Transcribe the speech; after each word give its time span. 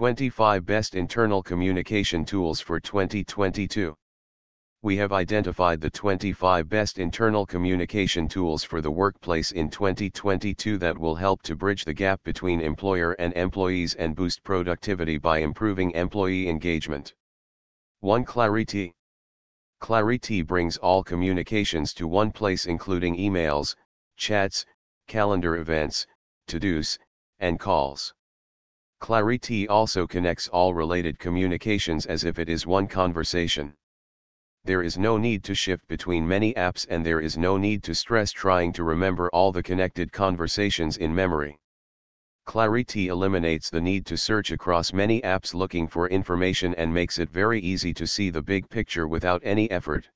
25 0.00 0.64
Best 0.64 0.94
Internal 0.94 1.42
Communication 1.42 2.24
Tools 2.24 2.58
for 2.58 2.80
2022. 2.80 3.94
We 4.80 4.96
have 4.96 5.12
identified 5.12 5.78
the 5.78 5.90
25 5.90 6.70
best 6.70 6.98
internal 6.98 7.44
communication 7.44 8.26
tools 8.26 8.64
for 8.64 8.80
the 8.80 8.90
workplace 8.90 9.52
in 9.52 9.68
2022 9.68 10.78
that 10.78 10.96
will 10.96 11.14
help 11.14 11.42
to 11.42 11.54
bridge 11.54 11.84
the 11.84 11.92
gap 11.92 12.18
between 12.22 12.62
employer 12.62 13.12
and 13.18 13.34
employees 13.34 13.94
and 13.96 14.16
boost 14.16 14.42
productivity 14.42 15.18
by 15.18 15.40
improving 15.40 15.90
employee 15.90 16.48
engagement. 16.48 17.12
1. 17.98 18.24
Clarity. 18.24 18.94
Clariti 19.82 20.40
brings 20.46 20.78
all 20.78 21.04
communications 21.04 21.92
to 21.92 22.08
one 22.08 22.32
place 22.32 22.64
including 22.64 23.18
emails, 23.18 23.76
chats, 24.16 24.64
calendar 25.08 25.58
events, 25.58 26.06
to-dos, 26.46 26.98
and 27.38 27.60
calls. 27.60 28.14
Clariti 29.00 29.66
also 29.66 30.06
connects 30.06 30.46
all 30.48 30.74
related 30.74 31.18
communications 31.18 32.04
as 32.04 32.24
if 32.24 32.38
it 32.38 32.50
is 32.50 32.66
one 32.66 32.86
conversation. 32.86 33.74
There 34.64 34.82
is 34.82 34.98
no 34.98 35.16
need 35.16 35.42
to 35.44 35.54
shift 35.54 35.88
between 35.88 36.28
many 36.28 36.52
apps 36.52 36.86
and 36.90 37.04
there 37.04 37.20
is 37.20 37.38
no 37.38 37.56
need 37.56 37.82
to 37.84 37.94
stress 37.94 38.30
trying 38.30 38.74
to 38.74 38.84
remember 38.84 39.30
all 39.30 39.52
the 39.52 39.62
connected 39.62 40.12
conversations 40.12 40.98
in 40.98 41.14
memory. 41.14 41.58
Clariti 42.46 43.06
eliminates 43.06 43.70
the 43.70 43.80
need 43.80 44.04
to 44.04 44.18
search 44.18 44.50
across 44.50 44.92
many 44.92 45.22
apps 45.22 45.54
looking 45.54 45.88
for 45.88 46.08
information 46.08 46.74
and 46.74 46.92
makes 46.92 47.18
it 47.18 47.30
very 47.30 47.58
easy 47.60 47.94
to 47.94 48.06
see 48.06 48.28
the 48.28 48.42
big 48.42 48.68
picture 48.68 49.08
without 49.08 49.40
any 49.44 49.70
effort. 49.70 50.10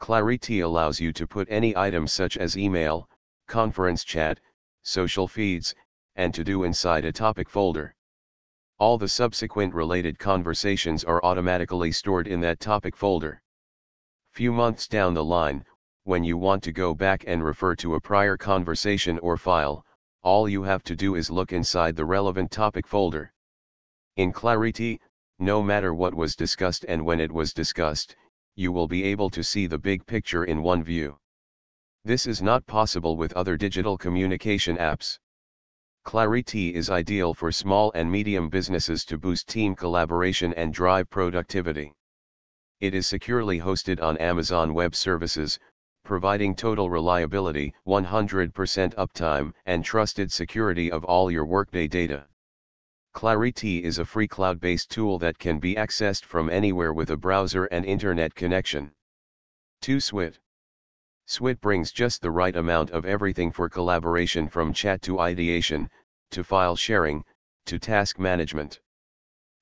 Clariti 0.00 0.64
allows 0.64 0.98
you 1.00 1.12
to 1.12 1.26
put 1.26 1.46
any 1.48 1.76
item 1.76 2.08
such 2.08 2.36
as 2.36 2.58
email, 2.58 3.08
conference 3.46 4.02
chat, 4.02 4.40
social 4.82 5.28
feeds, 5.28 5.74
and 6.16 6.34
to 6.34 6.44
do 6.44 6.64
inside 6.64 7.04
a 7.04 7.12
topic 7.12 7.48
folder. 7.48 7.94
All 8.78 8.98
the 8.98 9.08
subsequent 9.08 9.74
related 9.74 10.18
conversations 10.18 11.04
are 11.04 11.24
automatically 11.24 11.92
stored 11.92 12.26
in 12.26 12.40
that 12.40 12.60
topic 12.60 12.96
folder. 12.96 13.42
Few 14.32 14.52
months 14.52 14.88
down 14.88 15.14
the 15.14 15.24
line, 15.24 15.64
when 16.04 16.24
you 16.24 16.36
want 16.36 16.62
to 16.64 16.72
go 16.72 16.94
back 16.94 17.24
and 17.26 17.44
refer 17.44 17.76
to 17.76 17.94
a 17.94 18.00
prior 18.00 18.36
conversation 18.36 19.18
or 19.20 19.36
file, 19.36 19.84
all 20.22 20.48
you 20.48 20.62
have 20.62 20.82
to 20.84 20.96
do 20.96 21.14
is 21.14 21.30
look 21.30 21.52
inside 21.52 21.96
the 21.96 22.04
relevant 22.04 22.50
topic 22.50 22.86
folder. 22.86 23.32
In 24.16 24.32
Clariti, 24.32 24.98
no 25.38 25.62
matter 25.62 25.94
what 25.94 26.14
was 26.14 26.36
discussed 26.36 26.84
and 26.88 27.04
when 27.04 27.20
it 27.20 27.30
was 27.30 27.52
discussed, 27.52 28.16
you 28.54 28.70
will 28.70 28.88
be 28.88 29.04
able 29.04 29.30
to 29.30 29.42
see 29.42 29.66
the 29.66 29.78
big 29.78 30.04
picture 30.06 30.44
in 30.44 30.62
one 30.62 30.82
view. 30.82 31.18
This 32.04 32.26
is 32.26 32.42
not 32.42 32.66
possible 32.66 33.16
with 33.16 33.32
other 33.32 33.56
digital 33.56 33.96
communication 33.96 34.76
apps. 34.76 35.18
Clariti 36.04 36.72
is 36.72 36.90
ideal 36.90 37.32
for 37.32 37.52
small 37.52 37.92
and 37.94 38.10
medium 38.10 38.48
businesses 38.48 39.04
to 39.04 39.16
boost 39.16 39.48
team 39.48 39.74
collaboration 39.76 40.52
and 40.54 40.74
drive 40.74 41.08
productivity. 41.08 41.92
It 42.80 42.94
is 42.94 43.06
securely 43.06 43.60
hosted 43.60 44.02
on 44.02 44.18
Amazon 44.18 44.74
Web 44.74 44.96
Services, 44.96 45.60
providing 46.04 46.56
total 46.56 46.90
reliability, 46.90 47.72
100% 47.86 48.94
uptime, 48.96 49.54
and 49.64 49.84
trusted 49.84 50.32
security 50.32 50.90
of 50.90 51.04
all 51.04 51.30
your 51.30 51.46
Workday 51.46 51.86
data. 51.86 52.26
Clariti 53.14 53.82
is 53.82 53.98
a 53.98 54.04
free 54.04 54.26
cloud-based 54.26 54.90
tool 54.90 55.18
that 55.20 55.38
can 55.38 55.60
be 55.60 55.76
accessed 55.76 56.24
from 56.24 56.50
anywhere 56.50 56.92
with 56.92 57.10
a 57.10 57.16
browser 57.16 57.66
and 57.66 57.84
internet 57.84 58.34
connection. 58.34 58.90
2. 59.82 60.00
Swit. 61.32 61.62
Brings 61.62 61.92
just 61.92 62.20
the 62.20 62.30
right 62.30 62.54
amount 62.54 62.90
of 62.90 63.06
everything 63.06 63.50
for 63.50 63.66
collaboration 63.66 64.50
from 64.50 64.74
chat 64.74 65.00
to 65.00 65.18
ideation, 65.18 65.88
to 66.30 66.44
file 66.44 66.76
sharing, 66.76 67.24
to 67.64 67.78
task 67.78 68.18
management. 68.18 68.80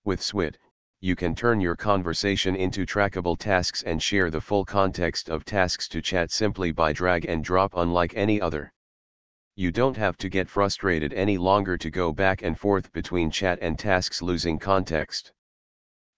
With 0.05 0.21
Swit, 0.21 0.57
you 0.99 1.15
can 1.15 1.37
turn 1.37 1.61
your 1.61 1.77
conversation 1.77 2.57
into 2.57 2.85
trackable 2.85 3.39
tasks 3.39 3.85
and 3.85 4.03
share 4.03 4.31
the 4.31 4.41
full 4.41 4.65
context 4.65 5.31
of 5.31 5.45
tasks 5.45 5.87
to 5.91 6.03
chat 6.03 6.33
simply 6.33 6.73
by 6.73 6.93
drag 6.93 7.27
and 7.27 7.45
drop 7.45 7.75
unlike 7.77 8.15
any 8.17 8.41
other. 8.41 8.73
You 9.55 9.71
don't 9.71 9.97
have 9.97 10.17
to 10.17 10.29
get 10.29 10.49
frustrated 10.49 11.13
any 11.13 11.39
longer 11.39 11.79
to 11.79 11.89
go 11.89 12.13
back 12.13 12.43
and 12.43 12.59
forth 12.59 12.93
between 12.93 13.31
chat 13.31 13.61
and 13.63 13.79
tasks 13.79 14.23
losing 14.23 14.59
context. 14.59 15.33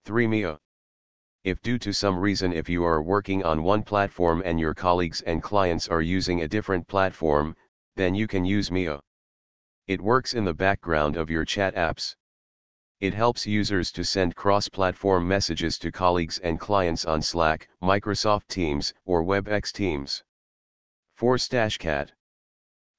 3. 0.06 0.26
Mia. 0.28 0.58
If 1.44 1.60
due 1.60 1.78
to 1.80 1.92
some 1.92 2.20
reason 2.20 2.52
if 2.52 2.68
you 2.68 2.84
are 2.84 3.02
working 3.02 3.42
on 3.42 3.64
one 3.64 3.82
platform 3.82 4.42
and 4.44 4.60
your 4.60 4.74
colleagues 4.74 5.22
and 5.22 5.42
clients 5.42 5.88
are 5.88 6.00
using 6.00 6.40
a 6.40 6.46
different 6.46 6.86
platform, 6.86 7.56
then 7.96 8.14
you 8.14 8.28
can 8.28 8.44
use 8.44 8.70
Mia. 8.70 9.00
It 9.88 10.00
works 10.00 10.34
in 10.34 10.44
the 10.44 10.54
background 10.54 11.16
of 11.16 11.30
your 11.30 11.44
chat 11.44 11.74
apps. 11.74 12.14
It 13.00 13.12
helps 13.12 13.44
users 13.44 13.90
to 13.90 14.04
send 14.04 14.36
cross-platform 14.36 15.26
messages 15.26 15.78
to 15.78 15.90
colleagues 15.90 16.38
and 16.38 16.60
clients 16.60 17.04
on 17.04 17.20
Slack, 17.20 17.68
Microsoft 17.82 18.46
Teams, 18.46 18.94
or 19.04 19.24
WebEx 19.24 19.72
Teams. 19.72 20.22
4. 21.14 21.38
StashCat 21.38 22.10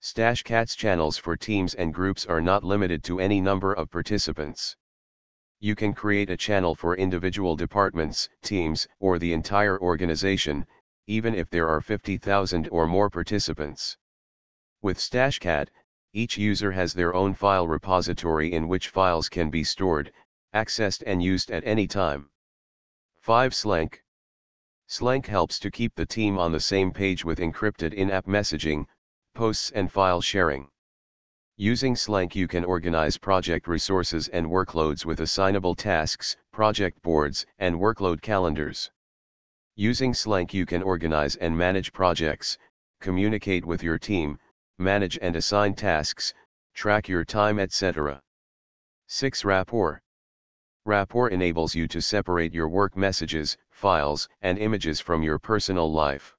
StashCat's 0.02 0.76
channels 0.76 1.18
for 1.18 1.38
teams 1.38 1.76
and 1.76 1.94
groups 1.94 2.26
are 2.26 2.42
not 2.42 2.66
limited 2.66 3.06
to 3.06 3.22
any 3.22 3.40
number 3.40 3.72
of 3.72 3.90
participants 3.90 4.76
you 5.64 5.76
can 5.76 5.94
create 5.94 6.30
a 6.30 6.36
channel 6.36 6.76
for 6.76 6.98
individual 6.98 7.56
departments, 7.56 8.28
teams, 8.42 8.86
or 9.00 9.18
the 9.18 9.32
entire 9.32 9.80
organization, 9.80 10.68
even 11.08 11.34
if 11.34 11.50
there 11.50 11.70
are 11.70 11.80
50,000 11.80 12.68
or 12.68 12.86
more 12.86 13.10
participants. 13.10 13.96
With 14.82 14.98
StashCat, 14.98 15.70
each 16.12 16.38
user 16.38 16.74
has 16.74 16.94
their 16.94 17.14
own 17.14 17.34
file 17.34 17.66
repository 17.66 18.52
in 18.52 18.68
which 18.68 18.90
files 18.90 19.30
can 19.30 19.50
be 19.50 19.64
stored, 19.64 20.12
accessed 20.54 21.02
and 21.08 21.24
used 21.24 21.50
at 21.50 21.66
any 21.66 21.88
time. 21.88 22.30
5. 23.22 23.56
Slank 23.56 24.04
Slank 24.88 25.28
helps 25.28 25.60
to 25.60 25.72
keep 25.72 25.96
the 25.96 26.06
team 26.06 26.38
on 26.38 26.52
the 26.52 26.60
same 26.60 26.92
page 26.92 27.24
with 27.24 27.40
encrypted 27.40 27.94
in-app 27.94 28.26
messaging, 28.26 28.86
posts 29.34 29.72
and 29.72 29.90
file 29.90 30.20
sharing. 30.20 30.68
Using 31.64 31.96
Slank 31.96 32.36
you 32.36 32.46
can 32.46 32.66
organize 32.66 33.18
project 33.18 33.70
resources 33.70 34.28
and 34.28 34.48
workloads 34.48 35.06
with 35.06 35.22
assignable 35.22 35.76
tasks, 35.76 36.36
project 36.52 37.02
boards, 37.02 37.46
and 37.58 37.78
workload 37.78 38.22
calendars. 38.22 38.92
Using 39.78 40.14
Slank 40.14 40.54
you 40.54 40.66
can 40.66 40.84
organize 40.84 41.38
and 41.38 41.58
manage 41.58 41.94
projects, 41.94 42.58
communicate 43.00 43.64
with 43.64 43.82
your 43.82 43.98
team, 43.98 44.38
manage 44.78 45.18
and 45.22 45.38
assign 45.38 45.74
tasks, 45.74 46.34
track 46.74 47.08
your 47.08 47.24
time 47.24 47.60
etc. 47.60 48.22
6. 49.08 49.46
Rapport 49.46 50.02
Rapport 50.86 51.30
enables 51.30 51.74
you 51.74 51.88
to 51.88 52.02
separate 52.02 52.54
your 52.54 52.68
work 52.68 52.98
messages, 52.98 53.56
files, 53.72 54.28
and 54.42 54.58
images 54.58 55.00
from 55.00 55.24
your 55.24 55.40
personal 55.40 55.90
life. 55.90 56.36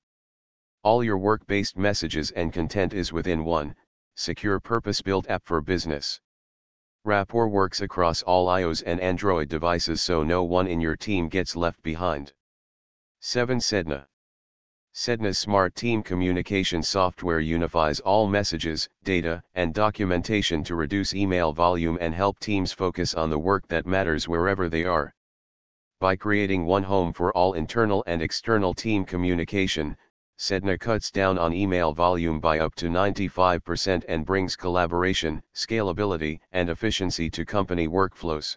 All 0.83 1.03
your 1.03 1.17
work-based 1.17 1.79
messages 1.79 2.31
and 2.33 2.53
content 2.53 2.93
is 2.93 3.11
within 3.11 3.47
one, 3.47 3.75
secure 4.15 4.61
purpose-built 4.61 5.29
app 5.29 5.45
for 5.45 5.61
business. 5.61 6.21
Rapport 7.05 7.49
works 7.49 7.81
across 7.81 8.23
all 8.23 8.47
iOS 8.47 8.83
and 8.87 9.01
Android 9.01 9.49
devices 9.49 10.01
so 10.01 10.23
no 10.23 10.43
one 10.43 10.67
in 10.67 10.81
your 10.81 10.97
team 10.97 11.29
gets 11.29 11.55
left 11.55 11.83
behind. 11.83 12.33
7. 13.21 13.59
Sedna 13.59 14.07
Sedna's 14.95 15.39
smart 15.39 15.75
team 15.75 16.05
communication 16.05 16.81
software 16.81 17.41
unifies 17.41 17.99
all 17.99 18.29
messages, 18.29 18.89
data, 19.03 19.43
and 19.57 19.75
documentation 19.75 20.63
to 20.63 20.77
reduce 20.77 21.15
email 21.15 21.53
volume 21.53 21.99
and 22.01 22.15
help 22.15 22.39
teams 22.39 22.73
focus 22.73 23.13
on 23.13 23.29
the 23.29 23.39
work 23.39 23.67
that 23.67 23.87
matters 23.87 24.29
wherever 24.29 24.69
they 24.69 24.85
are. 24.85 25.13
By 25.99 26.15
creating 26.15 26.65
one 26.65 26.85
home 26.85 27.13
for 27.13 27.37
all 27.37 27.55
internal 27.55 28.05
and 28.07 28.23
external 28.23 28.73
team 28.73 29.05
communication, 29.05 29.97
Sedna 30.37 30.79
cuts 30.79 31.13
down 31.13 31.39
on 31.39 31.53
email 31.53 31.93
volume 31.93 32.41
by 32.41 32.59
up 32.59 32.75
to 32.75 32.87
95% 32.87 34.05
and 34.09 34.27
brings 34.27 34.57
collaboration, 34.57 35.41
scalability, 35.55 36.41
and 36.51 36.69
efficiency 36.69 37.31
to 37.31 37.45
company 37.45 37.87
workflows. 37.87 38.57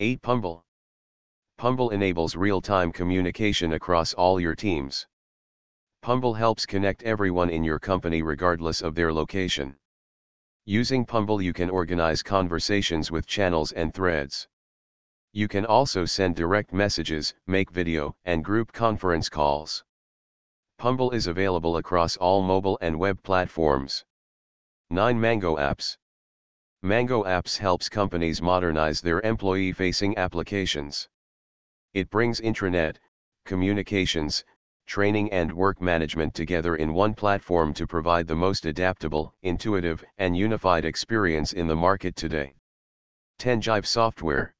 8. 0.00 0.20
Pumble 0.20 0.64
Pumble 1.58 1.90
enables 1.90 2.34
real-time 2.34 2.90
communication 2.90 3.74
across 3.74 4.14
all 4.14 4.40
your 4.40 4.56
teams. 4.56 5.06
Pumble 6.02 6.34
helps 6.34 6.66
connect 6.66 7.04
everyone 7.04 7.50
in 7.50 7.62
your 7.62 7.78
company 7.78 8.22
regardless 8.22 8.80
of 8.80 8.94
their 8.94 9.12
location. 9.12 9.76
Using 10.64 11.04
Pumble 11.04 11.40
you 11.40 11.52
can 11.52 11.70
organize 11.70 12.22
conversations 12.22 13.10
with 13.10 13.26
channels 13.26 13.72
and 13.72 13.94
threads. 13.94 14.48
You 15.32 15.46
can 15.46 15.64
also 15.66 16.04
send 16.04 16.34
direct 16.34 16.72
messages, 16.72 17.34
make 17.46 17.70
video, 17.70 18.16
and 18.24 18.44
group 18.44 18.72
conference 18.72 19.28
calls. 19.28 19.84
Pumble 20.80 21.10
is 21.10 21.26
available 21.26 21.76
across 21.76 22.16
all 22.16 22.40
mobile 22.40 22.78
and 22.80 22.98
web 22.98 23.22
platforms. 23.22 24.02
9 24.88 25.20
Mango 25.20 25.56
Apps 25.56 25.98
Mango 26.82 27.22
Apps 27.24 27.58
helps 27.58 27.90
companies 27.90 28.40
modernize 28.40 29.02
their 29.02 29.20
employee-facing 29.20 30.16
applications. 30.16 31.06
It 31.92 32.08
brings 32.08 32.40
intranet, 32.40 32.96
communications, 33.44 34.42
training 34.86 35.30
and 35.32 35.52
work 35.52 35.82
management 35.82 36.32
together 36.32 36.76
in 36.76 36.94
one 36.94 37.12
platform 37.12 37.74
to 37.74 37.86
provide 37.86 38.26
the 38.26 38.34
most 38.34 38.64
adaptable, 38.64 39.34
intuitive, 39.42 40.02
and 40.16 40.34
unified 40.34 40.86
experience 40.86 41.52
in 41.52 41.66
the 41.66 41.76
market 41.76 42.16
today. 42.16 42.54
10 43.36 43.60
Jive 43.60 43.84
software. 43.84 44.54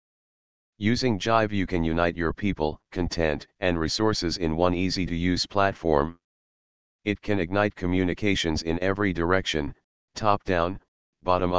Using 0.82 1.19
Jive 1.19 1.53
you 1.53 1.67
can 1.67 1.85
unite 1.85 2.17
your 2.17 2.32
people, 2.32 2.81
content, 2.91 3.47
and 3.61 3.79
resources 3.79 4.38
in 4.38 4.56
one 4.56 4.73
easy 4.73 5.05
to 5.05 5.15
use 5.15 5.44
platform. 5.44 6.19
It 7.05 7.21
can 7.21 7.38
ignite 7.38 7.75
communications 7.75 8.62
in 8.62 8.82
every 8.82 9.12
direction, 9.12 9.75
top 10.15 10.43
down, 10.44 10.81
bottom 11.23 11.53